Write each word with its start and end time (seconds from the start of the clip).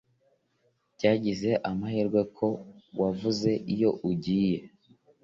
Byagize 0.95 1.49
amahirwe 1.69 2.21
ko 2.37 2.47
wavuye 2.99 3.51
iyo 3.73 3.89
ugiye 4.09 4.57